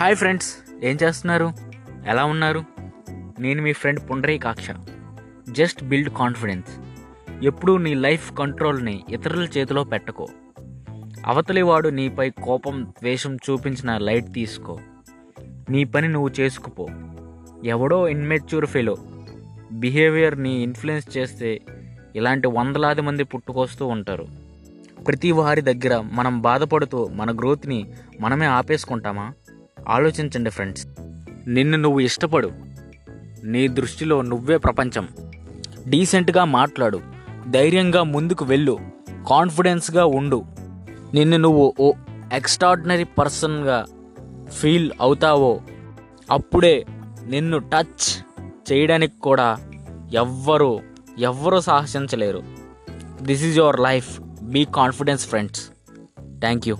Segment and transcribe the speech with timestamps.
[0.00, 1.52] Hi friends ఏం చేస్తున్నారు?
[2.06, 2.64] ఎలా ఉన్నారు?
[3.40, 4.68] నేను మీ friend Pundarikaksha
[5.50, 6.68] just build confidence.
[7.44, 10.26] ఎప్పుడూ నీ లైఫ్ కంట్రోల్ని ఇతరుల చేతిలో పెట్టుకో.
[11.26, 14.78] అవతలి వాడు నీపై కోపం ద్వేషం చూపించిన లైట్ తీసుకో.
[15.70, 16.86] నీ పని నువ్వు చేసుకుపో.
[17.64, 18.96] ఎవడో ఇన్మెచ్యూర్ ఫెలో
[19.72, 21.60] బిహేవియర్ని ఇన్ఫ్లుయెన్స్ చేస్తే
[22.16, 24.26] ఇలాంటి వందలాది మంది పుట్టుకొస్తూ ఉంటారు.
[25.06, 27.90] ప్రతి వారి దగ్గర మనం బాధపడుతూ మన గ్రోత్ని
[28.20, 29.32] మనమే ఆపేసుకుంటామా?
[29.88, 30.86] ఆలోచించండి ఫ్రెండ్స్.
[31.46, 32.52] నిన్ను నువ్వు ఇష్టపడు.
[33.44, 35.08] నీ దృష్టిలో నువ్వే ప్రపంచం.
[35.88, 37.00] డీసెంట్గా మాట్లాడు.
[37.48, 38.78] ధైర్యంగా ముందుకు వెళ్ళు.
[39.28, 40.44] కాన్ఫిడెన్స్గా ఉండు.
[41.14, 41.92] నిన్ను నువ్వు ఓ
[42.32, 43.86] ఎక్స్ట్రాడినరీ పర్సన్గా
[44.50, 45.60] ఫీల్ అవుతావో
[46.30, 46.86] అప్పుడే
[47.26, 48.24] నిన్ను టచ్
[48.72, 49.58] చేయడానికి కూడా
[50.14, 50.80] ఎవ్వరూ
[51.18, 52.42] ఎవ్వరూ సాహసించలేరు.
[53.22, 54.20] This is your life.
[54.42, 55.70] Be confidence friends.
[56.40, 56.76] Thank you